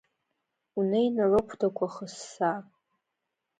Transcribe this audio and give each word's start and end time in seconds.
Унеины 0.77 1.23
рыхәдақәа 1.31 1.87
хысса! 1.93 2.51